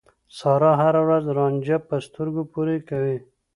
[0.37, 3.17] سارا هر ورځ رانجه په سترګو پورې کوي.